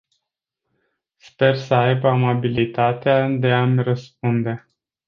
[1.19, 4.69] Sper să aibă amabilitatea de a-mi răspunde.